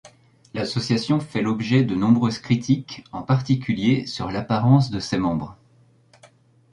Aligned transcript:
L'association 0.55 1.19
fait 1.19 1.43
l'objet 1.43 1.83
de 1.83 1.93
nombreuses 1.93 2.39
critiques, 2.39 3.03
en 3.11 3.21
particulier 3.21 4.07
sur 4.07 4.31
l'apparence 4.31 4.89
de 4.89 4.99
ses 4.99 5.19
membres. 5.19 5.55